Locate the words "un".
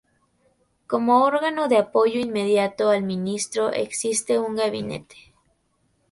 4.39-4.55